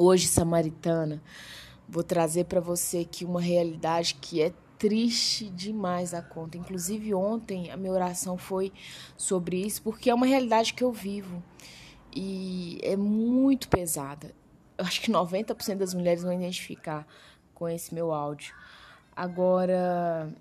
Hoje, 0.00 0.28
Samaritana, 0.28 1.20
vou 1.88 2.04
trazer 2.04 2.44
para 2.44 2.60
você 2.60 2.98
aqui 2.98 3.24
uma 3.24 3.40
realidade 3.40 4.14
que 4.14 4.40
é 4.40 4.52
triste 4.78 5.50
demais 5.50 6.14
a 6.14 6.22
conta. 6.22 6.56
Inclusive, 6.56 7.12
ontem 7.12 7.72
a 7.72 7.76
minha 7.76 7.92
oração 7.92 8.38
foi 8.38 8.72
sobre 9.16 9.56
isso, 9.60 9.82
porque 9.82 10.08
é 10.08 10.14
uma 10.14 10.24
realidade 10.24 10.72
que 10.72 10.84
eu 10.84 10.92
vivo 10.92 11.42
e 12.14 12.78
é 12.84 12.96
muito 12.96 13.68
pesada. 13.68 14.32
Eu 14.78 14.84
acho 14.84 15.00
que 15.00 15.10
90% 15.10 15.78
das 15.78 15.92
mulheres 15.92 16.22
vão 16.22 16.32
identificar 16.32 17.04
com 17.52 17.68
esse 17.68 17.92
meu 17.92 18.12
áudio. 18.12 18.54
Agora, 19.16 20.32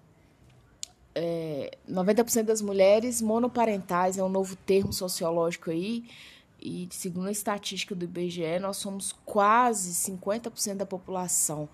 é, 1.16 1.72
90% 1.90 2.44
das 2.44 2.62
mulheres 2.62 3.24
monoparentais 3.24 4.20
é 4.20 4.24
um 4.24 4.30
novo 4.30 4.56
termo 4.56 4.94
sociológico 4.94 5.72
aí 5.72 6.06
e 6.62 6.88
segundo 6.92 7.28
a 7.28 7.32
estatística 7.32 7.94
do 7.94 8.06
IBGE, 8.06 8.60
nós 8.60 8.78
somos 8.78 9.14
quase 9.26 9.94
50% 9.94 10.76
da 10.76 10.86
população. 10.86 11.70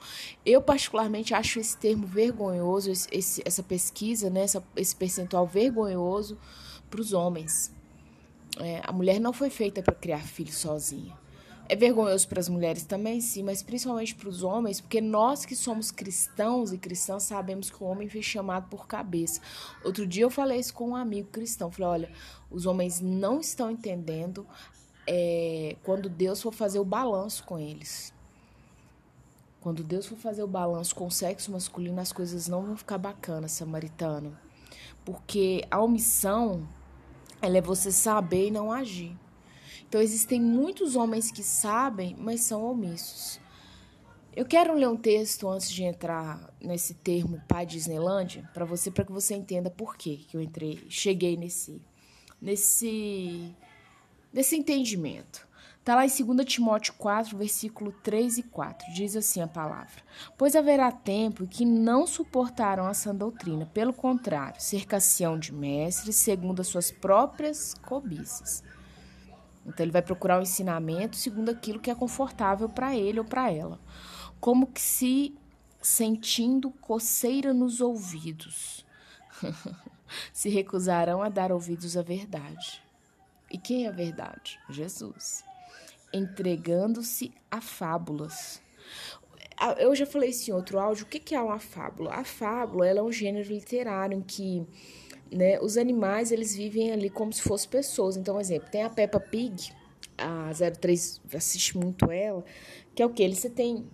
Eu, 0.46 0.62
particularmente, 0.62 1.34
acho 1.34 1.59
esse 1.59 1.78
termo 1.78 2.06
vergonhoso, 2.06 2.92
esse, 2.92 3.42
essa 3.46 3.64
pesquisa, 3.64 4.30
né, 4.30 4.42
essa, 4.42 4.64
esse 4.76 4.96
percentual 4.96 5.48
vergonhoso 5.48 6.38
para 6.90 7.00
os 7.00 7.14
homens. 7.14 7.73
É, 8.59 8.82
a 8.84 8.92
mulher 8.92 9.20
não 9.20 9.34
foi 9.34 9.50
feita 9.50 9.82
para 9.82 9.96
criar 9.96 10.20
filhos 10.20 10.56
sozinha. 10.56 11.23
É 11.70 11.76
vergonhoso 11.77 12.27
para 12.27 12.41
as 12.41 12.49
mulheres 12.49 12.84
também, 12.84 13.22
sim, 13.22 13.41
mas 13.41 13.63
principalmente 13.63 14.13
para 14.16 14.27
os 14.27 14.44
homens, 14.44 14.81
porque 14.81 14.99
nós 14.99 15.45
que 15.45 15.55
somos 15.55 15.91
cristãos 15.91 16.73
e 16.73 16.77
cristãs 16.77 17.23
sabemos 17.23 17.70
que 17.70 17.81
o 17.81 17.88
homem 17.88 18.09
foi 18.09 18.22
chamado 18.22 18.67
por 18.70 18.86
cabeça. 18.86 19.39
Outro 19.84 20.05
dia 20.05 20.23
eu 20.23 20.30
falei 20.30 20.59
isso 20.59 20.73
com 20.73 20.89
um 20.89 20.95
amigo 20.95 21.30
cristão. 21.30 21.72
Falei: 21.72 21.89
olha, 21.89 22.12
os 22.52 22.66
homens 22.66 22.99
não 22.99 23.39
estão 23.39 23.72
entendendo 23.72 24.45
é, 25.08 25.77
quando 25.84 26.09
Deus 26.09 26.41
for 26.41 26.53
fazer 26.53 26.80
o 26.80 26.86
balanço 26.86 27.44
com 27.45 27.58
eles. 27.58 28.14
Quando 29.61 29.81
Deus 29.81 30.05
for 30.05 30.17
fazer 30.17 30.44
o 30.44 30.48
balanço 30.48 30.94
com 30.94 31.08
o 31.08 31.11
sexo 31.11 31.50
masculino, 31.50 32.02
as 32.02 32.11
coisas 32.11 32.50
não 32.50 32.64
vão 32.64 32.75
ficar 32.75 32.98
bacanas, 32.98 33.53
samaritano. 33.53 34.38
Porque 35.05 35.66
a 35.72 35.81
omissão, 35.81 36.67
ela 37.42 37.58
é 37.58 37.61
você 37.61 37.89
saber 37.89 38.48
e 38.48 38.52
não 38.52 38.73
agir. 38.73 39.17
Então 39.94 40.02
existem 40.02 40.41
muitos 40.41 40.95
homens 40.95 41.30
que 41.30 41.44
sabem, 41.44 42.16
mas 42.17 42.41
são 42.41 42.66
omissos. 42.66 43.39
Eu 44.36 44.44
quero 44.44 44.73
ler 44.73 44.88
um 44.88 44.97
texto 44.97 45.47
antes 45.47 45.69
de 45.69 45.83
entrar 45.83 46.52
nesse 46.59 46.95
termo 46.95 47.39
pai 47.47 47.63
Disneylândia 47.63 48.49
para 48.55 48.66
você 48.66 48.89
para 48.89 49.05
que 49.05 49.11
você 49.11 49.36
entenda 49.36 49.69
por 49.69 49.95
que 49.95 50.25
eu 50.33 50.41
entrei, 50.41 50.83
cheguei 50.89 51.38
nesse 51.38 51.80
nesse 52.41 53.53
nesse 54.33 54.55
entendimento. 54.55 55.47
Está 55.77 55.94
lá 55.94 56.08
em 56.08 56.09
2 56.09 56.44
Timóteo 56.44 56.95
4, 56.97 57.38
versículo 57.38 57.91
3 57.91 58.39
e 58.39 58.44
4. 58.44 58.91
Diz 58.95 59.16
assim 59.16 59.41
a 59.41 59.47
palavra: 59.47 60.02
Pois 60.36 60.55
haverá 60.55 60.91
tempo 60.91 61.45
que 61.45 61.66
não 61.66 62.08
suportarão 62.08 62.88
a 62.88 62.95
sã 62.95 63.14
doutrina, 63.14 63.67
pelo 63.67 63.94
contrário, 63.94 64.59
cercação 64.59 65.38
de 65.38 65.53
mestres 65.53 66.16
segundo 66.16 66.61
as 66.61 66.67
suas 66.67 66.89
próprias 66.89 67.75
cobiças. 67.75 68.64
Então 69.66 69.83
ele 69.83 69.92
vai 69.92 70.02
procurar 70.02 70.38
o 70.38 70.39
um 70.39 70.44
ensinamento 70.44 71.16
segundo 71.16 71.50
aquilo 71.50 71.80
que 71.80 71.89
é 71.89 71.95
confortável 71.95 72.67
para 72.67 72.95
ele 72.95 73.19
ou 73.19 73.25
para 73.25 73.52
ela. 73.52 73.80
Como 74.39 74.67
que 74.67 74.81
se 74.81 75.36
sentindo 75.81 76.72
coceira 76.72 77.53
nos 77.53 77.81
ouvidos. 77.81 78.86
se 80.31 80.50
recusarão 80.50 81.22
a 81.22 81.30
dar 81.30 81.52
ouvidos 81.52 81.97
à 81.97 82.02
verdade. 82.02 82.81
E 83.52 83.58
quem 83.58 83.86
é 83.86 83.89
a 83.89 83.92
verdade? 83.92 84.59
Jesus. 84.70 85.44
Entregando-se 86.11 87.33
a 87.52 87.61
fábulas. 87.61 88.61
Eu 89.77 89.95
já 89.95 90.05
falei 90.05 90.30
isso 90.30 90.50
em 90.50 90.53
outro 90.53 90.80
áudio. 90.80 91.05
O 91.05 91.08
que 91.08 91.36
é 91.36 91.42
uma 91.42 91.59
fábula? 91.59 92.14
A 92.14 92.23
fábula 92.23 92.88
é 92.88 93.02
um 93.02 93.11
gênero 93.11 93.48
literário 93.48 94.17
em 94.17 94.22
que 94.22 94.66
né, 95.32 95.60
os 95.60 95.78
animais 95.78 96.32
eles 96.32 96.56
vivem 96.56 96.92
ali 96.92 97.10
como 97.10 97.32
se 97.34 97.42
fossem 97.42 97.70
pessoas. 97.70 98.17
Então, 98.17 98.39
exemplo, 98.39 98.70
tem 98.70 98.84
a 98.84 98.89
Peppa 98.89 99.20
Pig, 99.20 99.72
a 100.17 100.52
03 100.80 101.22
assiste 101.34 101.78
muito 101.78 102.11
ela, 102.11 102.44
que 102.94 103.02
é 103.02 103.06
o 103.06 103.10
que? 103.10 103.23
Ele 103.23 103.36
você 103.36 103.50
tem 103.50 103.86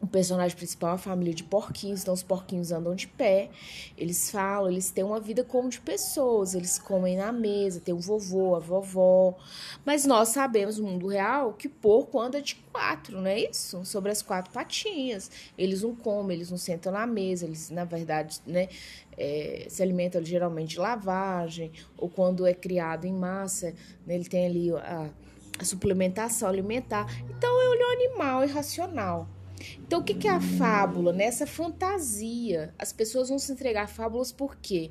o 0.00 0.06
personagem 0.06 0.56
principal 0.56 0.90
é 0.90 0.92
uma 0.92 0.98
família 0.98 1.34
de 1.34 1.42
porquinhos, 1.42 2.02
então 2.02 2.12
os 2.12 2.22
porquinhos 2.22 2.70
andam 2.70 2.94
de 2.94 3.06
pé, 3.06 3.50
eles 3.96 4.30
falam, 4.30 4.70
eles 4.70 4.90
têm 4.90 5.02
uma 5.02 5.18
vida 5.18 5.42
como 5.42 5.68
de 5.68 5.80
pessoas, 5.80 6.54
eles 6.54 6.78
comem 6.78 7.16
na 7.16 7.32
mesa, 7.32 7.80
tem 7.80 7.94
o 7.94 7.98
vovô, 7.98 8.54
a 8.54 8.58
vovó. 8.58 9.36
Mas 9.84 10.04
nós 10.04 10.28
sabemos 10.28 10.78
no 10.78 10.86
mundo 10.86 11.08
real 11.08 11.54
que 11.54 11.68
porco 11.68 12.20
anda 12.20 12.42
de 12.42 12.56
quatro, 12.72 13.20
não 13.20 13.26
é 13.26 13.40
isso? 13.40 13.84
Sobre 13.84 14.12
as 14.12 14.20
quatro 14.20 14.52
patinhas. 14.52 15.30
Eles 15.56 15.82
não 15.82 15.94
comem, 15.94 16.36
eles 16.36 16.50
não 16.50 16.58
sentam 16.58 16.92
na 16.92 17.06
mesa, 17.06 17.46
eles, 17.46 17.70
na 17.70 17.84
verdade, 17.84 18.40
né, 18.46 18.68
é, 19.16 19.66
se 19.68 19.82
alimentam 19.82 20.22
geralmente 20.22 20.70
de 20.70 20.78
lavagem, 20.78 21.72
ou 21.96 22.08
quando 22.08 22.46
é 22.46 22.52
criado 22.52 23.06
em 23.06 23.12
massa, 23.14 23.74
né, 24.06 24.14
ele 24.14 24.28
tem 24.28 24.46
ali 24.46 24.70
a, 24.72 25.10
a 25.58 25.64
suplementação 25.64 26.48
alimentar. 26.48 27.06
Então 27.30 27.50
é 27.62 27.68
um 27.70 27.92
animal 27.92 28.44
irracional. 28.44 29.35
Então, 29.78 30.00
o 30.00 30.04
que 30.04 30.26
é 30.26 30.30
a 30.30 30.40
fábula? 30.40 31.12
Nessa 31.12 31.46
fantasia. 31.46 32.74
As 32.78 32.92
pessoas 32.92 33.28
vão 33.28 33.38
se 33.38 33.52
entregar 33.52 33.84
a 33.84 33.88
fábulas 33.88 34.32
por 34.32 34.56
quê? 34.56 34.90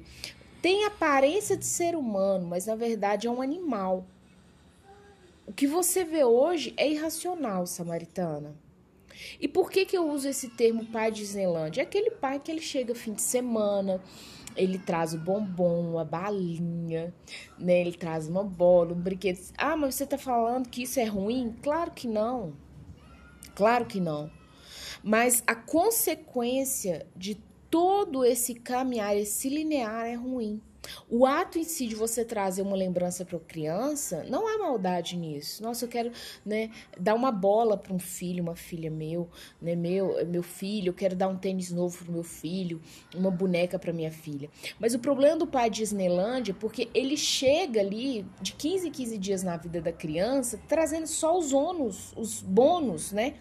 Tem 0.62 0.86
aparência 0.86 1.56
de 1.56 1.66
ser 1.66 1.96
humano, 1.96 2.48
mas 2.48 2.66
na 2.66 2.76
verdade 2.76 3.28
é 3.28 3.30
um 3.30 3.42
animal. 3.42 4.06
O 5.46 5.54
que 5.54 5.68
você 5.68 6.04
vê 6.04 6.24
hoje 6.24 6.74
é 6.76 6.90
irracional, 6.90 7.68
samaritana. 7.68 8.56
E 9.40 9.48
por 9.48 9.70
que, 9.70 9.86
que 9.86 9.96
eu 9.96 10.10
uso 10.10 10.28
esse 10.28 10.50
termo 10.50 10.86
pai 10.88 11.12
de 11.12 11.22
Disneyland? 11.22 11.80
É 11.80 11.84
aquele 11.84 12.12
pai 12.12 12.40
que 12.40 12.52
ele 12.52 12.62
chega 12.62 12.96
fim 12.96 13.14
de 13.14 13.22
semana, 13.22 14.02
ele 14.56 14.80
traz 14.80 15.14
o 15.14 15.20
bombom, 15.20 15.92
uma 15.92 16.04
balinha, 16.04 17.14
né? 17.60 17.82
Ele 17.82 17.94
traz 17.94 18.28
uma 18.28 18.44
bola, 18.44 18.94
um 18.94 19.00
brinquedo. 19.00 19.40
Ah, 19.58 19.78
mas 19.78 19.96
você 19.96 20.06
tá 20.06 20.18
falando 20.18 20.70
que 20.70 20.84
isso 20.84 21.00
é 21.00 21.06
ruim? 21.06 21.56
Claro 21.62 21.92
que 21.92 22.08
não. 22.08 22.54
Claro 23.54 23.86
que 23.86 24.00
não. 24.00 24.32
Mas 25.08 25.44
a 25.46 25.54
consequência 25.54 27.06
de 27.16 27.36
todo 27.70 28.26
esse 28.26 28.56
caminhar, 28.56 29.16
esse 29.16 29.48
linear 29.50 30.08
é 30.08 30.16
ruim. 30.16 30.60
O 31.08 31.28
ato 31.28 31.60
em 31.60 31.64
si 31.64 31.86
de 31.86 31.94
você 31.94 32.26
trazer 32.26 32.64
uma 32.64 32.76
lembrança 32.76 33.24
para 33.24 33.38
a 33.38 33.40
criança, 33.40 34.26
não 34.28 34.48
há 34.48 34.58
maldade 34.58 35.16
nisso. 35.16 35.62
Nossa, 35.62 35.86
eu 35.86 35.90
quero, 35.90 36.12
né, 36.44 36.72
dar 37.00 37.14
uma 37.14 37.32
bola 37.32 37.78
para 37.78 37.94
um 37.94 38.00
filho, 38.00 38.42
uma 38.42 38.56
filha 38.56 38.90
meu, 38.90 39.30
né, 39.62 39.76
meu, 39.76 40.26
meu 40.26 40.42
filho, 40.42 40.90
eu 40.90 40.94
quero 40.94 41.16
dar 41.16 41.28
um 41.28 41.38
tênis 41.38 41.72
novo 41.72 42.04
para 42.04 42.12
meu 42.12 42.24
filho, 42.24 42.82
uma 43.14 43.30
boneca 43.30 43.78
para 43.78 43.94
minha 43.94 44.12
filha. 44.12 44.50
Mas 44.80 44.96
o 44.96 45.00
problema 45.00 45.38
do 45.38 45.46
pai 45.46 45.70
de 45.70 45.78
Disneylandia 45.78 46.52
é 46.52 46.60
porque 46.60 46.90
ele 46.96 47.16
chega 47.16 47.80
ali 47.80 48.26
de 48.42 48.54
15 48.54 48.88
em 48.88 48.92
15 48.92 49.18
dias 49.20 49.44
na 49.44 49.56
vida 49.56 49.80
da 49.80 49.92
criança, 49.92 50.60
trazendo 50.68 51.06
só 51.06 51.38
os 51.38 51.54
ônus, 51.54 52.12
os 52.16 52.42
bônus, 52.42 53.12
né? 53.12 53.36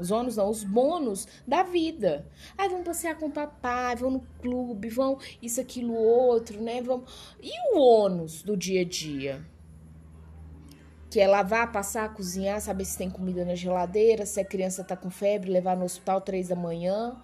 Os 0.00 0.10
ônus 0.10 0.36
não, 0.36 0.48
os 0.48 0.64
bônus 0.64 1.28
da 1.46 1.62
vida. 1.62 2.26
Aí 2.56 2.68
vão 2.68 2.82
passear 2.82 3.18
com 3.18 3.26
o 3.26 3.30
papai, 3.30 3.96
vão 3.96 4.10
no 4.10 4.20
clube, 4.40 4.88
vão 4.88 5.18
isso, 5.42 5.60
aquilo, 5.60 5.92
outro, 5.94 6.60
né? 6.60 6.80
Vão... 6.80 7.04
E 7.42 7.52
o 7.74 7.78
ônus 7.78 8.42
do 8.42 8.56
dia 8.56 8.80
a 8.80 8.84
dia? 8.84 9.44
Que 11.10 11.20
é 11.20 11.26
lavar, 11.26 11.70
passar, 11.70 12.14
cozinhar, 12.14 12.60
saber 12.60 12.84
se 12.86 12.96
tem 12.96 13.10
comida 13.10 13.44
na 13.44 13.54
geladeira, 13.54 14.24
se 14.24 14.40
a 14.40 14.44
criança 14.44 14.82
tá 14.82 14.96
com 14.96 15.10
febre, 15.10 15.50
levar 15.50 15.76
no 15.76 15.84
hospital 15.84 16.20
três 16.20 16.48
da 16.48 16.56
manhã. 16.56 17.20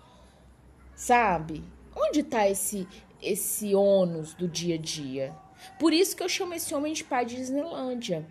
Sabe? 0.94 1.64
Onde 1.94 2.22
tá 2.22 2.48
esse, 2.48 2.87
esse 3.22 3.75
ônus 3.75 4.34
do 4.34 4.47
dia 4.47 4.75
a 4.75 4.78
dia? 4.78 5.34
Por 5.78 5.93
isso 5.93 6.14
que 6.14 6.22
eu 6.22 6.28
chamo 6.28 6.53
esse 6.53 6.75
homem 6.75 6.93
de 6.93 7.04
pai 7.04 7.25
de 7.25 7.37
Disneylândia. 7.37 8.26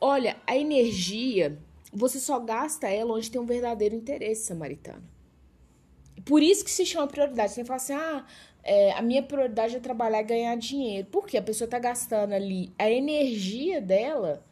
Olha, 0.00 0.36
a 0.46 0.56
energia 0.56 1.58
você 1.92 2.18
só 2.18 2.38
gasta 2.38 2.88
ela 2.88 3.14
onde 3.14 3.30
tem 3.30 3.40
um 3.40 3.46
verdadeiro 3.46 3.94
interesse 3.94 4.46
samaritano. 4.46 5.02
Por 6.24 6.42
isso 6.42 6.64
que 6.64 6.70
se 6.70 6.84
chama 6.84 7.06
prioridade. 7.06 7.52
Você 7.52 7.64
fala 7.64 7.76
assim, 7.76 7.94
ah, 7.94 8.26
é, 8.62 8.92
a 8.92 9.02
minha 9.02 9.22
prioridade 9.22 9.76
é 9.76 9.80
trabalhar 9.80 10.20
e 10.20 10.24
ganhar 10.24 10.56
dinheiro. 10.56 11.06
Por 11.08 11.26
quê? 11.26 11.38
A 11.38 11.42
pessoa 11.42 11.66
está 11.66 11.78
gastando 11.78 12.32
ali 12.32 12.72
a 12.78 12.90
energia 12.90 13.80
dela, 13.80 14.44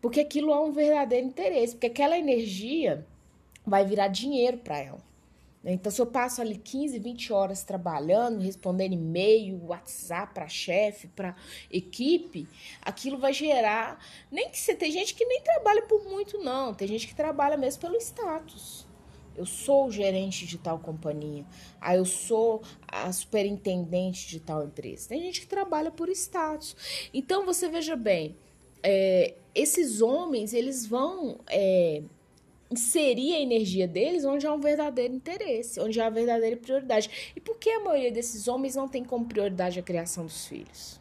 porque 0.00 0.20
aquilo 0.20 0.52
é 0.52 0.60
um 0.60 0.72
verdadeiro 0.72 1.26
interesse, 1.26 1.74
porque 1.74 1.86
aquela 1.86 2.18
energia 2.18 3.06
vai 3.64 3.84
virar 3.84 4.08
dinheiro 4.08 4.58
para 4.58 4.78
ela. 4.78 5.13
Né? 5.64 5.72
Então, 5.72 5.90
se 5.90 6.00
eu 6.00 6.06
passo 6.06 6.42
ali 6.42 6.58
15, 6.58 6.98
20 6.98 7.32
horas 7.32 7.64
trabalhando, 7.64 8.38
respondendo 8.40 8.92
e-mail, 8.92 9.64
WhatsApp 9.64 10.34
para 10.34 10.46
chefe, 10.46 11.08
para 11.08 11.34
equipe, 11.70 12.46
aquilo 12.82 13.18
vai 13.18 13.32
gerar. 13.32 13.98
Nem 14.30 14.50
que 14.50 14.58
você 14.58 14.74
tem 14.74 14.92
gente 14.92 15.14
que 15.14 15.24
nem 15.24 15.40
trabalha 15.40 15.82
por 15.82 16.04
muito, 16.04 16.38
não. 16.38 16.74
Tem 16.74 16.86
gente 16.86 17.08
que 17.08 17.14
trabalha 17.14 17.56
mesmo 17.56 17.80
pelo 17.80 17.96
status. 17.96 18.86
Eu 19.36 19.46
sou 19.46 19.86
o 19.86 19.90
gerente 19.90 20.46
de 20.46 20.58
tal 20.58 20.78
companhia. 20.78 21.44
Ah, 21.80 21.96
eu 21.96 22.04
sou 22.04 22.62
a 22.86 23.10
superintendente 23.10 24.28
de 24.28 24.38
tal 24.38 24.62
empresa. 24.62 25.08
Tem 25.08 25.20
gente 25.20 25.40
que 25.40 25.46
trabalha 25.46 25.90
por 25.90 26.08
status. 26.10 26.76
Então, 27.12 27.44
você 27.44 27.68
veja 27.68 27.96
bem, 27.96 28.36
é, 28.80 29.34
esses 29.54 30.00
homens, 30.00 30.52
eles 30.52 30.86
vão. 30.86 31.40
É, 31.48 32.02
inserir 32.74 33.34
a 33.34 33.40
energia 33.40 33.88
deles 33.88 34.24
onde 34.24 34.46
há 34.46 34.52
um 34.52 34.60
verdadeiro 34.60 35.14
interesse, 35.14 35.80
onde 35.80 36.00
há 36.00 36.04
uma 36.04 36.10
verdadeira 36.10 36.56
prioridade. 36.56 37.32
E 37.34 37.40
por 37.40 37.56
que 37.56 37.70
a 37.70 37.80
maioria 37.80 38.12
desses 38.12 38.46
homens 38.46 38.76
não 38.76 38.88
tem 38.88 39.04
como 39.04 39.24
prioridade 39.26 39.78
a 39.78 39.82
criação 39.82 40.26
dos 40.26 40.46
filhos? 40.46 41.00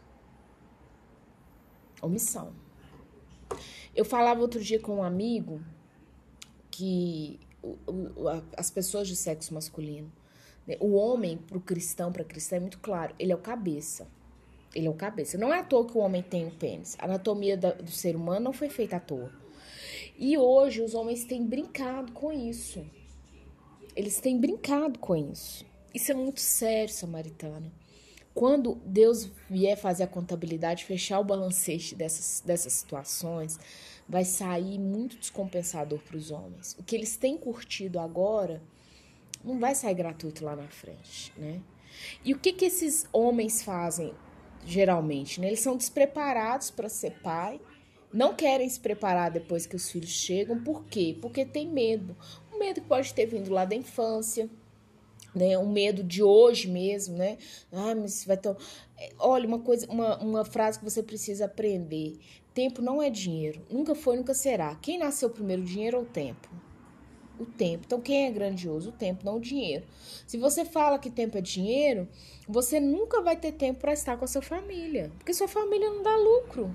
Omissão. 2.02 2.54
Eu 3.96 4.06
falava 4.06 4.42
outro 4.42 4.62
dia 4.62 4.80
com 4.80 4.98
um 4.98 5.04
amigo 5.04 5.62
que 6.72 7.40
as 8.58 8.72
pessoas 8.72 9.08
de 9.08 9.16
sexo 9.16 9.54
masculino, 9.54 10.12
né, 10.66 10.76
o 10.80 10.94
homem 10.94 11.38
para 11.38 11.58
o 11.58 11.62
cristão, 11.62 12.12
para 12.12 12.24
cristã 12.24 12.56
é 12.56 12.60
muito 12.60 12.80
claro, 12.80 13.14
ele 13.19 13.31
é 13.31 13.36
o 13.36 13.40
cabeça. 13.40 14.08
Ele 14.74 14.88
é 14.88 14.90
o 14.90 14.94
cabeça. 14.96 15.38
Não 15.38 15.54
é 15.54 15.60
à 15.60 15.64
toa 15.64 15.86
que 15.86 15.96
o 15.96 16.02
homem 16.02 16.24
tem 16.24 16.48
o 16.48 16.52
pênis. 16.52 16.98
A 17.00 17.06
anatomia 17.06 17.56
do 17.56 17.92
ser 17.92 18.16
humano 18.16 18.40
não 18.40 18.54
foi 18.54 18.69
feita 18.69 18.96
à 18.96 19.00
toa. 19.00 19.31
E 20.18 20.38
hoje 20.38 20.81
os 20.81 20.94
homens 20.94 21.25
têm 21.25 21.45
brincado 21.45 22.12
com 22.12 22.31
isso. 22.31 22.86
Eles 23.95 24.19
têm 24.19 24.39
brincado 24.39 25.00
com 25.00 25.15
isso. 25.15 25.65
Isso 25.94 26.12
é 26.12 26.15
muito 26.15 26.39
sério, 26.39 26.94
samaritana. 26.94 27.71
Quando 28.33 28.75
Deus 28.86 29.30
vier 29.50 29.77
fazer 29.77 30.04
a 30.04 30.07
contabilidade, 30.07 30.86
fechar 30.86 31.19
o 31.19 31.24
balancete 31.24 31.94
dessas, 31.94 32.42
dessas 32.44 32.74
situações, 32.74 33.60
vai 34.10 34.25
sair 34.25 34.80
muito 34.80 35.18
descompensador 35.18 36.00
para 36.00 36.18
os 36.18 36.31
homens. 36.31 36.75
O 36.80 36.83
que 36.83 36.95
eles 36.95 37.16
têm 37.16 37.38
curtido 37.38 38.00
agora 38.00 38.62
não 39.44 39.59
vai 39.59 39.75
sair 39.75 39.94
gratuito 39.94 40.44
lá 40.44 40.56
na 40.56 40.68
frente, 40.68 41.31
né? 41.38 41.62
E 42.25 42.33
o 42.33 42.39
que, 42.39 42.54
que 42.54 42.66
esses 42.66 43.06
homens 43.13 43.62
fazem 43.62 44.13
geralmente? 44.66 45.39
Né? 45.39 45.48
Eles 45.48 45.59
são 45.59 45.77
despreparados 45.77 46.71
para 46.71 46.89
ser 46.89 47.19
pai 47.21 47.62
não 48.13 48.36
querem 48.36 48.69
se 48.69 48.80
preparar 48.80 49.31
depois 49.31 49.65
que 49.65 49.75
os 49.75 49.89
filhos 49.89 50.12
chegam. 50.12 50.63
Por 50.63 50.86
quê? 50.86 51.18
Porque 51.19 51.44
tem 51.44 51.68
medo. 51.68 52.15
Um 52.54 52.60
medo 52.60 52.80
que 52.80 52.88
pode 52.88 53.12
ter 53.13 53.25
vindo 53.25 53.51
lá 53.51 53.65
da 53.65 53.75
infância, 53.75 54.48
né? 55.33 55.57
Um 55.57 55.71
medo 55.71 56.04
de 56.04 56.21
hoje 56.21 56.69
mesmo, 56.69 57.18
né? 57.18 57.38
Ah, 57.71 57.95
mas 57.95 58.24
vai 58.24 58.38
ter. 58.38 58.56
Olha, 59.18 59.48
uma 59.48 59.60
coisa, 59.60 59.88
uma, 59.89 60.18
uma 60.19 60.45
frase 60.45 60.77
que 60.77 60.86
você 60.86 61.01
precisa 61.01 61.45
aprender: 61.45 62.19
tempo 62.54 62.81
não 62.81 63.01
é 63.01 63.10
dinheiro. 63.10 63.62
Nunca 63.69 63.95
foi, 63.95 64.16
nunca 64.16 64.36
será. 64.36 64.75
Quem 64.75 65.00
nasceu 65.00 65.30
primeiro, 65.30 65.63
dinheiro 65.63 65.98
ou 65.98 66.06
tempo? 66.06 66.48
O 67.39 67.45
tempo. 67.45 67.86
Então, 67.88 68.00
quem 68.00 68.27
é 68.27 68.31
grandioso? 68.31 68.89
O 68.89 68.94
tempo, 68.94 69.25
não 69.25 69.38
o 69.38 69.42
dinheiro. 69.42 69.86
Se 70.27 70.38
você 70.38 70.63
fala 70.63 71.00
que 71.00 71.09
tempo 71.09 71.36
é 71.36 71.42
dinheiro, 71.42 72.07
você 72.48 72.80
nunca 72.80 73.24
vai 73.24 73.36
ter 73.36 73.54
tempo 73.54 73.80
para 73.80 73.92
estar 73.92 74.18
com 74.18 74.25
a 74.25 74.27
sua 74.27 74.44
família, 74.44 75.12
porque 75.18 75.33
sua 75.33 75.48
família 75.48 75.89
não 75.89 76.04
dá 76.04 76.16
lucro. 76.16 76.71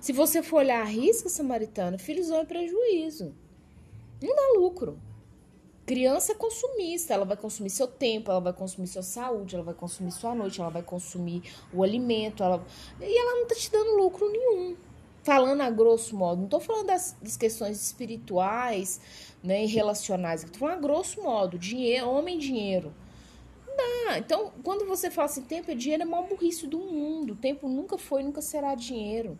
Se 0.00 0.12
você 0.12 0.42
for 0.42 0.58
olhar 0.58 0.80
a 0.80 0.84
risca 0.84 1.28
samaritana, 1.28 1.98
filhos 1.98 2.28
vão 2.28 2.42
em 2.42 2.46
prejuízo. 2.46 3.34
Não 4.22 4.34
dá 4.34 4.60
lucro. 4.60 4.98
Criança 5.88 6.32
é 6.32 6.34
consumista, 6.34 7.14
ela 7.14 7.24
vai 7.24 7.36
consumir 7.36 7.70
seu 7.70 7.86
tempo, 7.86 8.30
ela 8.30 8.40
vai 8.40 8.52
consumir 8.52 8.86
sua 8.88 9.02
saúde, 9.02 9.54
ela 9.54 9.64
vai 9.64 9.72
consumir 9.72 10.12
sua 10.12 10.34
noite, 10.34 10.60
ela 10.60 10.68
vai 10.68 10.82
consumir 10.82 11.42
o 11.72 11.82
alimento, 11.82 12.42
ela... 12.42 12.62
e 13.00 13.18
ela 13.18 13.40
não 13.40 13.46
tá 13.46 13.54
te 13.54 13.72
dando 13.72 13.96
lucro 13.96 14.30
nenhum. 14.30 14.76
Falando 15.22 15.62
a 15.62 15.70
grosso 15.70 16.14
modo, 16.14 16.42
não 16.42 16.48
tô 16.48 16.60
falando 16.60 16.88
das, 16.88 17.16
das 17.22 17.38
questões 17.38 17.82
espirituais 17.82 19.00
né, 19.42 19.64
e 19.64 19.66
relacionais, 19.66 20.44
tô 20.44 20.58
falando 20.58 20.76
a 20.76 20.80
grosso 20.80 21.22
modo, 21.22 21.58
dinheiro, 21.58 22.06
homem 22.10 22.38
dinheiro. 22.38 22.92
Não 23.66 23.74
dá. 23.74 24.18
Então, 24.18 24.52
quando 24.62 24.86
você 24.86 25.10
fala 25.10 25.24
assim, 25.24 25.42
tempo 25.42 25.70
é 25.70 25.74
dinheiro, 25.74 26.02
é 26.02 26.06
o 26.06 26.10
maior 26.10 26.28
burrice 26.28 26.66
do 26.66 26.78
mundo. 26.78 27.34
Tempo 27.34 27.66
nunca 27.66 27.96
foi, 27.96 28.22
nunca 28.22 28.42
será 28.42 28.74
dinheiro. 28.74 29.38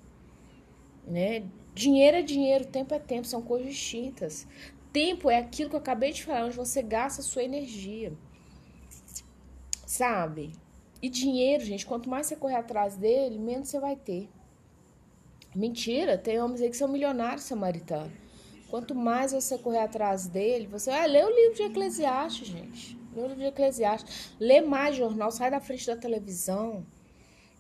Né? 1.09 1.49
Dinheiro 1.75 2.17
é 2.19 2.23
dinheiro, 2.23 2.67
tempo 2.67 2.95
é 2.95 2.99
tempo, 2.99 3.27
são 3.27 3.41
coisas 3.43 3.69
distintas. 3.69 4.47
Tempo 4.93 5.31
é 5.31 5.39
aquilo 5.39 5.71
que 5.71 5.77
eu 5.77 5.81
acabei 5.81 6.13
de 6.13 6.25
falar, 6.25 6.45
onde 6.45 6.57
você 6.57 6.83
gasta 6.83 7.21
a 7.21 7.25
sua 7.25 7.43
energia. 7.43 8.13
Sabe? 9.87 10.53
E 11.01 11.09
dinheiro, 11.09 11.65
gente, 11.65 11.87
quanto 11.87 12.09
mais 12.09 12.27
você 12.27 12.37
correr 12.37 12.57
atrás 12.57 12.97
dele, 12.97 13.39
menos 13.39 13.69
você 13.69 13.79
vai 13.79 13.97
ter. 13.97 14.29
Mentira, 15.55 16.19
tem 16.19 16.41
homens 16.41 16.61
aí 16.61 16.71
que 16.71 16.77
são 16.77 16.89
milionários 16.89 17.45
samaritanos. 17.45 18.13
Quanto 18.69 18.95
mais 18.95 19.33
você 19.33 19.57
correr 19.57 19.79
atrás 19.79 20.27
dele, 20.27 20.67
você 20.67 20.91
vai 20.91 21.05
ah, 21.05 21.07
ler 21.07 21.25
o 21.25 21.35
livro 21.35 21.55
de 21.55 21.63
Eclesiastes, 21.63 22.49
gente. 22.49 22.99
Lê 23.15 23.23
o 23.23 23.27
livro 23.29 23.43
de 23.43 23.49
Eclesiastes. 23.49 24.33
Lê 24.39 24.61
mais 24.61 24.95
jornal, 24.95 25.31
sai 25.31 25.51
da 25.51 25.61
frente 25.61 25.87
da 25.87 25.97
televisão. 25.97 26.85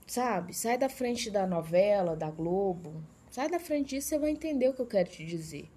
Sabe? 0.06 0.52
Sai 0.54 0.76
da 0.76 0.88
frente 0.88 1.30
da 1.30 1.46
novela, 1.46 2.14
da 2.14 2.30
Globo. 2.30 3.02
Sai 3.30 3.48
da 3.48 3.58
frente 3.58 3.90
disso, 3.90 4.08
você 4.08 4.18
vai 4.18 4.30
entender 4.30 4.68
o 4.68 4.74
que 4.74 4.80
eu 4.80 4.86
quero 4.86 5.08
te 5.08 5.24
dizer. 5.24 5.68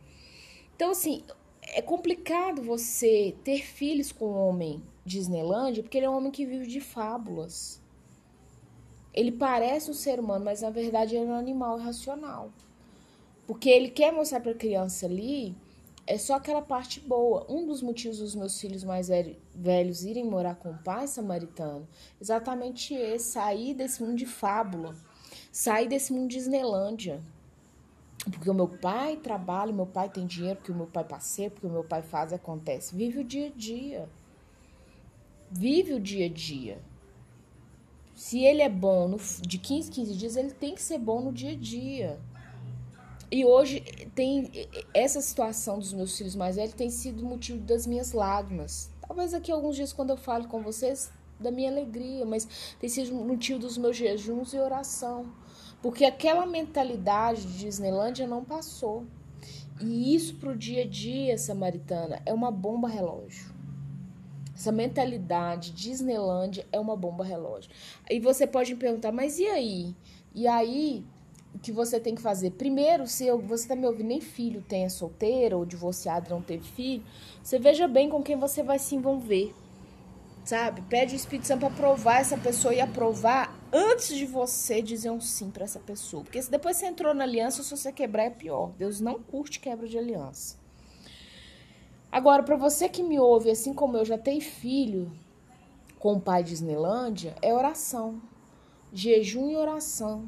Então, 0.76 0.92
assim, 0.92 1.24
é 1.62 1.82
complicado 1.82 2.62
você 2.62 3.36
ter 3.44 3.64
filhos 3.64 4.12
com 4.12 4.26
um 4.26 4.48
homem 4.48 4.82
Disneylândia, 5.06 5.84
porque 5.84 5.98
ele 5.98 6.06
é 6.06 6.10
um 6.10 6.18
homem 6.18 6.32
que 6.32 6.46
vive 6.46 6.68
de 6.68 6.80
fábulas. 6.80 7.82
Ele 9.14 9.32
parece 9.32 9.92
um 9.92 9.94
ser 9.94 10.20
humano, 10.20 10.46
mas 10.46 10.62
na 10.62 10.70
verdade 10.70 11.16
ele 11.16 11.26
é 11.26 11.30
um 11.30 11.36
animal 11.36 11.80
irracional. 11.80 12.52
Porque 13.46 13.70
ele 13.70 13.90
quer 13.90 14.14
mostrar 14.14 14.40
para 14.40 14.52
a 14.52 14.56
criança 14.56 15.06
ali 15.06 15.56
é 16.08 16.18
só 16.18 16.36
aquela 16.36 16.62
parte 16.62 17.00
boa. 17.00 17.46
Um 17.50 17.66
dos 17.66 17.82
motivos 17.82 18.20
dos 18.20 18.36
meus 18.36 18.60
filhos 18.60 18.84
mais 18.84 19.10
velhos 19.54 20.04
irem 20.04 20.26
morar 20.26 20.56
com 20.56 20.72
o 20.72 20.78
pai 20.78 21.08
samaritano, 21.08 21.88
exatamente 22.20 22.94
esse, 22.94 23.32
sair 23.32 23.74
desse 23.74 24.04
mundo 24.04 24.16
de 24.16 24.26
fábula, 24.26 24.96
sair 25.52 25.88
desse 25.88 26.12
mundo 26.12 26.30
de 26.30 26.38
Disneylândia. 26.38 27.22
Porque 28.30 28.50
o 28.50 28.54
meu 28.54 28.68
pai 28.68 29.18
trabalha, 29.18 29.74
meu 29.74 29.88
pai 29.88 30.10
tem 30.10 30.28
dinheiro, 30.28 30.58
porque 30.58 30.72
o 30.72 30.76
meu 30.76 30.88
pai 30.88 31.04
passeia, 31.04 31.50
porque 31.50 31.66
o 31.66 31.72
meu 31.72 31.84
pai 31.84 32.02
faz 32.02 32.32
acontece. 32.32 32.96
Vive 32.96 33.20
o 33.20 33.24
dia 33.24 33.48
a 33.48 33.52
dia. 33.52 34.10
Vive 35.50 35.94
o 35.94 36.00
dia 36.00 36.28
a 36.28 36.30
dia. 36.30 36.80
Se 38.16 38.44
ele 38.44 38.62
é 38.62 38.70
bom 38.70 39.08
no, 39.08 39.18
de 39.18 39.58
15, 39.58 39.90
15 39.90 40.14
dias, 40.16 40.36
ele 40.36 40.52
tem 40.52 40.76
que 40.76 40.82
ser 40.82 41.00
bom 41.00 41.22
no 41.22 41.32
dia 41.32 41.54
a 41.54 41.56
dia. 41.56 42.20
E 43.32 43.46
hoje 43.46 43.80
tem 44.14 44.52
essa 44.94 45.22
situação 45.22 45.80
dos 45.80 45.94
meus 45.94 46.18
filhos 46.18 46.36
mais 46.36 46.58
velhos 46.58 46.74
tem 46.74 46.90
sido 46.90 47.26
motivo 47.26 47.60
das 47.60 47.88
minhas 47.88 48.12
lágrimas. 48.12 48.92
Talvez 49.08 49.34
aqui 49.34 49.52
alguns 49.52 49.76
dias 49.76 49.94
quando 49.94 50.12
eu 50.12 50.18
falo 50.18 50.48
com 50.48 50.62
vocês 50.62 51.12
da 51.40 51.50
minha 51.50 51.72
alegria, 51.72 52.26
mas 52.26 52.76
tem 52.80 52.90
sido 52.90 53.16
motivo 53.16 53.58
dos 53.60 53.78
meus 53.78 53.96
jejuns 53.96 54.54
e 54.54 54.60
oração. 54.60 55.26
Porque 55.82 56.06
aquela 56.06 56.46
mentalidade 56.46 57.42
de 57.42 57.60
Disneylândia 57.60 58.28
não 58.28 58.44
passou. 58.44 59.06
E 59.80 60.14
isso 60.14 60.36
para 60.36 60.52
o 60.52 60.58
dia 60.58 60.84
a 60.84 60.88
dia, 60.88 61.38
samaritana, 61.38 62.22
é 62.26 62.34
uma 62.34 62.52
bomba 62.52 62.88
relógio. 62.88 63.52
Essa 64.54 64.72
mentalidade 64.72 65.72
Disneylândia 65.72 66.68
é 66.72 66.80
uma 66.80 66.96
bomba 66.96 67.24
relógio. 67.24 67.72
E 68.10 68.20
você 68.20 68.46
pode 68.46 68.74
me 68.74 68.80
perguntar, 68.80 69.12
mas 69.12 69.40
e 69.40 69.48
aí? 69.48 69.96
E 70.36 70.48
aí, 70.48 71.04
o 71.56 71.58
que 71.58 71.72
você 71.72 72.00
tem 72.00 72.14
que 72.14 72.22
fazer? 72.22 72.52
Primeiro, 72.52 73.08
se 73.08 73.32
você 73.32 73.64
está 73.64 73.76
me 73.76 73.88
ouvindo, 73.88 74.08
nem 74.08 74.22
filho 74.22 74.62
tenha 74.62 74.90
solteiro 74.90 75.58
ou 75.58 75.66
divorciado 75.66 76.30
não 76.30 76.42
teve 76.42 76.64
filho, 76.64 77.04
você 77.42 77.58
veja 77.58 77.88
bem 77.88 78.08
com 78.08 78.22
quem 78.22 78.38
você 78.38 78.62
vai 78.62 78.78
se 78.78 78.96
envolver 78.96 79.52
sabe? 80.44 80.82
Pede 80.82 81.14
o 81.14 81.16
Espírito 81.16 81.48
Santo 81.48 81.62
para 81.62 81.70
provar 81.70 82.20
essa 82.20 82.38
pessoa 82.38 82.74
e 82.74 82.82
aprovar 82.82 83.56
antes 83.72 84.16
de 84.16 84.26
você 84.26 84.82
dizer 84.82 85.10
um 85.10 85.22
sim 85.22 85.50
para 85.50 85.64
essa 85.64 85.80
pessoa. 85.80 86.24
Porque 86.24 86.42
se 86.42 86.52
depois 86.52 86.78
você 86.78 86.88
entrou 86.88 87.14
na 87.14 87.24
aliança, 87.24 87.64
se 87.64 87.70
você 87.70 87.92
quebrar 87.92 88.24
é 88.24 88.30
pior. 88.30 88.72
Deus 88.78 89.00
não 89.00 89.22
curte 89.22 89.60
quebra 89.60 89.88
de 89.88 89.98
aliança. 89.98 90.58
Agora, 92.12 92.44
para 92.44 92.58
você 92.58 92.90
que 92.90 93.02
me 93.02 93.20
ouve, 93.20 93.50
assim 93.50 93.74
como 93.74 93.96
eu 93.96 94.04
já 94.04 94.18
tenho 94.18 94.42
filho 94.42 95.12
com 95.98 96.16
o 96.16 96.22
pai 96.22 96.44
de 96.44 96.54
Islândia, 96.54 97.36
é 97.42 97.54
oração. 97.54 98.22
Jejum 98.92 99.50
e 99.50 99.56
oração. 99.56 100.28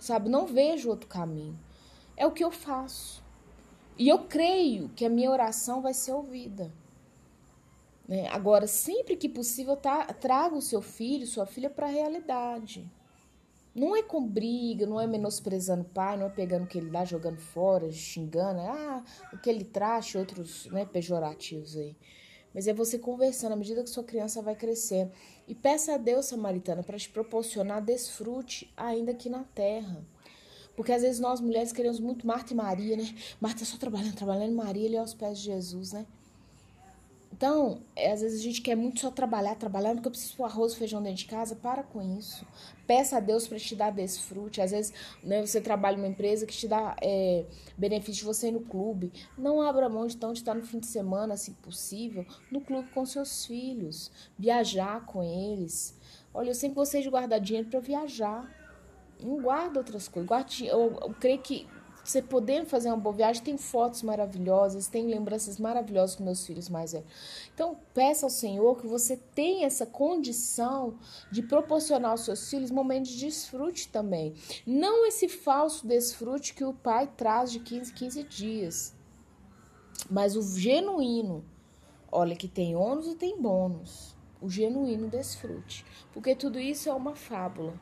Sabe? 0.00 0.28
Não 0.28 0.46
vejo 0.46 0.88
outro 0.88 1.08
caminho. 1.08 1.58
É 2.16 2.26
o 2.26 2.32
que 2.32 2.42
eu 2.42 2.50
faço. 2.50 3.22
E 3.96 4.08
eu 4.08 4.20
creio 4.20 4.88
que 4.90 5.04
a 5.04 5.10
minha 5.10 5.30
oração 5.30 5.80
vai 5.80 5.94
ser 5.94 6.12
ouvida. 6.12 6.72
Né? 8.08 8.26
Agora, 8.28 8.66
sempre 8.66 9.16
que 9.16 9.28
possível, 9.28 9.76
tá, 9.76 10.06
traga 10.06 10.54
o 10.54 10.62
seu 10.62 10.80
filho, 10.80 11.26
sua 11.26 11.44
filha 11.44 11.68
para 11.68 11.86
a 11.86 11.90
realidade. 11.90 12.90
Não 13.74 13.94
é 13.94 14.02
com 14.02 14.26
briga, 14.26 14.86
não 14.86 15.00
é 15.00 15.06
menosprezando 15.06 15.82
o 15.82 15.88
pai, 15.88 16.16
não 16.16 16.26
é 16.26 16.30
pegando 16.30 16.64
o 16.64 16.66
que 16.66 16.78
ele 16.78 16.90
dá, 16.90 17.04
jogando 17.04 17.38
fora, 17.38 17.92
xingando, 17.92 18.60
ah, 18.60 19.04
o 19.32 19.38
que 19.38 19.48
ele 19.48 19.64
traz, 19.64 20.14
outros 20.14 20.66
né, 20.66 20.86
pejorativos 20.86 21.76
aí. 21.76 21.94
Mas 22.52 22.66
é 22.66 22.72
você 22.72 22.98
conversando 22.98 23.52
à 23.52 23.56
medida 23.56 23.84
que 23.84 23.90
sua 23.90 24.02
criança 24.02 24.42
vai 24.42 24.56
crescendo. 24.56 25.12
E 25.46 25.54
peça 25.54 25.94
a 25.94 25.98
Deus, 25.98 26.26
Samaritana, 26.26 26.82
para 26.82 26.98
te 26.98 27.08
proporcionar 27.08 27.84
desfrute 27.84 28.72
ainda 28.76 29.12
aqui 29.12 29.28
na 29.28 29.44
terra. 29.44 30.04
Porque 30.74 30.90
às 30.90 31.02
vezes 31.02 31.20
nós 31.20 31.40
mulheres 31.40 31.72
queremos 31.72 32.00
muito 32.00 32.26
Marta 32.26 32.52
e 32.52 32.56
Maria, 32.56 32.96
né? 32.96 33.14
Marta 33.40 33.64
só 33.64 33.76
trabalhando, 33.76 34.14
trabalhando, 34.14 34.54
Maria 34.54 34.86
ali 34.86 34.96
aos 34.96 35.12
pés 35.12 35.38
de 35.38 35.44
Jesus, 35.44 35.92
né? 35.92 36.06
Então, 37.38 37.82
é, 37.94 38.10
às 38.10 38.20
vezes 38.20 38.40
a 38.40 38.42
gente 38.42 38.60
quer 38.60 38.74
muito 38.74 38.98
só 38.98 39.12
trabalhar, 39.12 39.54
trabalhar, 39.54 39.94
porque 39.94 40.08
eu 40.08 40.10
preciso 40.10 40.34
pôr 40.36 40.46
arroz 40.46 40.72
e 40.72 40.76
feijão 40.76 41.00
dentro 41.00 41.18
de 41.18 41.26
casa. 41.26 41.54
Para 41.54 41.84
com 41.84 42.18
isso. 42.18 42.44
Peça 42.84 43.18
a 43.18 43.20
Deus 43.20 43.46
para 43.46 43.60
te 43.60 43.76
dar 43.76 43.92
desfrute. 43.92 44.60
Às 44.60 44.72
vezes 44.72 44.92
né, 45.22 45.46
você 45.46 45.60
trabalha 45.60 45.94
em 45.94 45.98
uma 46.00 46.08
empresa 46.08 46.44
que 46.44 46.52
te 46.52 46.66
dá 46.66 46.96
é, 47.00 47.44
benefício 47.76 48.22
de 48.22 48.24
você 48.24 48.48
ir 48.48 48.50
no 48.50 48.62
clube. 48.62 49.12
Não 49.38 49.62
abra 49.62 49.88
mão 49.88 50.04
de 50.04 50.16
então 50.16 50.32
de 50.32 50.40
estar 50.40 50.52
no 50.52 50.64
fim 50.64 50.80
de 50.80 50.88
semana, 50.88 51.36
se 51.36 51.52
possível, 51.52 52.26
no 52.50 52.60
clube 52.60 52.88
com 52.90 53.06
seus 53.06 53.46
filhos. 53.46 54.10
Viajar 54.36 55.06
com 55.06 55.22
eles. 55.22 55.96
Olha, 56.34 56.50
eu 56.50 56.54
sempre 56.56 56.74
gostei 56.74 57.02
de 57.02 57.08
guardar 57.08 57.38
dinheiro 57.38 57.68
para 57.68 57.78
viajar. 57.78 58.52
Não 59.22 59.40
guarda 59.40 59.78
outras 59.78 60.08
coisas. 60.08 60.26
Guarde, 60.26 60.66
eu, 60.66 60.98
eu 61.02 61.14
creio 61.20 61.38
que 61.38 61.68
você 62.10 62.22
podendo 62.22 62.66
fazer 62.66 62.88
uma 62.88 62.96
boa 62.96 63.14
viagem, 63.14 63.42
tem 63.42 63.58
fotos 63.58 64.02
maravilhosas, 64.02 64.88
tem 64.88 65.06
lembranças 65.06 65.58
maravilhosas 65.58 66.16
com 66.16 66.24
meus 66.24 66.46
filhos 66.46 66.68
mais 66.68 66.92
velhos. 66.92 67.06
Então, 67.52 67.76
peça 67.92 68.24
ao 68.24 68.30
Senhor 68.30 68.78
que 68.80 68.86
você 68.86 69.16
tenha 69.16 69.66
essa 69.66 69.84
condição 69.84 70.98
de 71.30 71.42
proporcionar 71.42 72.12
aos 72.12 72.22
seus 72.22 72.48
filhos 72.48 72.70
momentos 72.70 73.10
de 73.10 73.26
desfrute 73.26 73.88
também. 73.88 74.34
Não 74.66 75.06
esse 75.06 75.28
falso 75.28 75.86
desfrute 75.86 76.54
que 76.54 76.64
o 76.64 76.72
pai 76.72 77.10
traz 77.14 77.52
de 77.52 77.60
15, 77.60 77.92
15 77.92 78.22
dias, 78.24 78.94
mas 80.10 80.34
o 80.34 80.42
genuíno. 80.58 81.44
Olha 82.10 82.34
que 82.34 82.48
tem 82.48 82.74
ônus 82.74 83.06
e 83.06 83.14
tem 83.14 83.38
bônus. 83.38 84.16
O 84.40 84.48
genuíno 84.48 85.08
desfrute. 85.08 85.84
Porque 86.14 86.34
tudo 86.34 86.58
isso 86.58 86.88
é 86.88 86.92
uma 86.94 87.14
fábula 87.14 87.78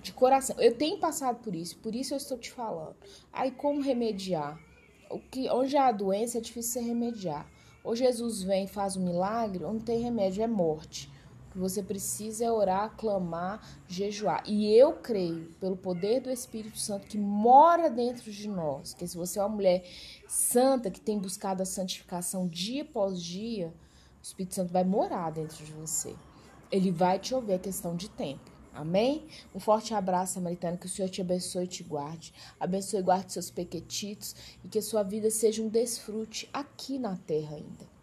de 0.00 0.12
coração. 0.12 0.56
Eu 0.58 0.74
tenho 0.74 0.98
passado 0.98 1.42
por 1.42 1.54
isso, 1.54 1.76
por 1.78 1.94
isso 1.94 2.14
eu 2.14 2.18
estou 2.18 2.38
te 2.38 2.50
falando. 2.50 2.96
Aí 3.32 3.50
como 3.50 3.80
remediar? 3.80 4.58
O 5.10 5.18
que 5.18 5.48
onde 5.50 5.76
há 5.76 5.90
doença 5.90 6.38
é 6.38 6.40
difícil 6.40 6.72
você 6.72 6.80
remediar. 6.80 7.50
Ou 7.82 7.96
Jesus 7.96 8.42
vem 8.42 8.64
e 8.64 8.68
faz 8.68 8.96
um 8.96 9.04
milagre, 9.04 9.64
ou 9.64 9.72
não 9.72 9.80
tem 9.80 10.02
remédio, 10.02 10.42
é 10.42 10.46
morte. 10.46 11.10
O 11.48 11.52
que 11.52 11.58
você 11.58 11.82
precisa 11.82 12.44
é 12.44 12.52
orar, 12.52 12.94
clamar, 12.96 13.66
jejuar. 13.86 14.42
E 14.46 14.70
eu 14.70 14.92
creio, 14.92 15.46
pelo 15.58 15.76
poder 15.76 16.20
do 16.20 16.30
Espírito 16.30 16.78
Santo 16.78 17.06
que 17.06 17.16
mora 17.16 17.88
dentro 17.88 18.30
de 18.30 18.46
nós, 18.46 18.92
que 18.92 19.06
se 19.06 19.16
você 19.16 19.38
é 19.38 19.42
uma 19.42 19.54
mulher 19.54 19.82
santa 20.26 20.90
que 20.90 21.00
tem 21.00 21.18
buscado 21.18 21.62
a 21.62 21.66
santificação 21.66 22.46
dia 22.46 22.82
após 22.82 23.22
dia, 23.22 23.72
o 24.18 24.22
Espírito 24.22 24.54
Santo 24.54 24.72
vai 24.72 24.84
morar 24.84 25.30
dentro 25.30 25.64
de 25.64 25.72
você. 25.72 26.14
Ele 26.70 26.90
vai 26.90 27.18
te 27.18 27.34
ouvir, 27.34 27.52
é 27.52 27.58
questão 27.58 27.96
de 27.96 28.10
tempo. 28.10 28.57
Amém? 28.78 29.26
Um 29.52 29.58
forte 29.58 29.92
abraço, 29.92 30.34
samaritano. 30.34 30.78
Que 30.78 30.86
o 30.86 30.88
Senhor 30.88 31.08
te 31.08 31.20
abençoe 31.20 31.64
e 31.64 31.66
te 31.66 31.82
guarde. 31.82 32.32
Abençoe 32.60 33.00
e 33.00 33.02
guarde 33.02 33.32
seus 33.32 33.50
pequetitos 33.50 34.36
e 34.64 34.68
que 34.68 34.78
a 34.78 34.82
sua 34.82 35.02
vida 35.02 35.30
seja 35.32 35.60
um 35.60 35.68
desfrute 35.68 36.48
aqui 36.52 36.96
na 36.96 37.16
terra 37.16 37.56
ainda. 37.56 37.97